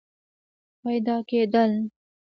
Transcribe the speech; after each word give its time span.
پیدا 0.81 1.15
کېدل 1.29 1.71